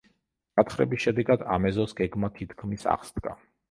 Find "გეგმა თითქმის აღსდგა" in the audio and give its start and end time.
2.03-3.41